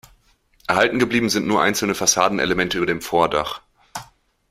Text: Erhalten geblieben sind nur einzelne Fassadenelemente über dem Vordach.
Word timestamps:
Erhalten 0.67 0.97
geblieben 0.97 1.29
sind 1.29 1.45
nur 1.45 1.61
einzelne 1.61 1.93
Fassadenelemente 1.93 2.77
über 2.77 2.87
dem 2.87 3.03
Vordach. 3.03 3.61